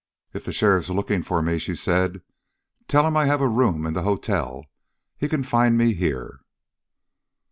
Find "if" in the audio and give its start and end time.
0.33-0.45